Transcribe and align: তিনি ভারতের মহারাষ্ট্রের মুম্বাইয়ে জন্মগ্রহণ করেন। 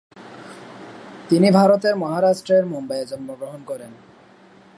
তিনি 1.29 1.47
ভারতের 1.51 1.95
মহারাষ্ট্রের 1.95 2.63
মুম্বাইয়ে 2.65 3.05
জন্মগ্রহণ 3.05 3.61
করেন। 3.65 3.91